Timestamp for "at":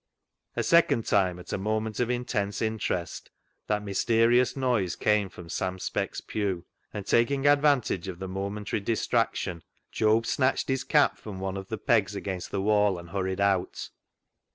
1.37-1.53